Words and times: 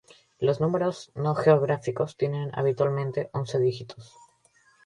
Los 0.39 0.59
números 0.61 1.11
no 1.13 1.35
geográficos 1.35 2.17
tienen 2.17 2.49
habitualmente 2.57 3.29
once 3.33 3.59
dígitos. 3.59 4.15